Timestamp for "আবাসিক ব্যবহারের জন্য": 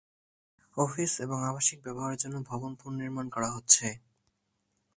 1.43-2.37